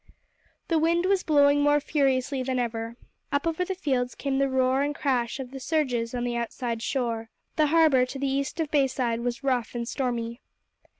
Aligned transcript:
The 0.67 0.79
wind 0.79 1.05
was 1.05 1.21
blowing 1.21 1.61
more 1.61 1.79
furiously 1.79 2.41
than 2.41 2.57
ever. 2.57 2.95
Up 3.31 3.45
over 3.45 3.63
the 3.63 3.75
fields 3.75 4.15
came 4.15 4.39
the 4.39 4.49
roar 4.49 4.81
and 4.81 4.95
crash 4.95 5.39
of 5.39 5.51
the 5.51 5.59
surges 5.59 6.15
on 6.15 6.23
the 6.23 6.35
outside 6.35 6.81
shore. 6.81 7.29
The 7.55 7.67
Harbour 7.67 8.07
to 8.07 8.17
the 8.17 8.25
east 8.25 8.59
of 8.59 8.71
Bayside 8.71 9.19
was 9.19 9.43
rough 9.43 9.75
and 9.75 9.87
stormy. 9.87 10.41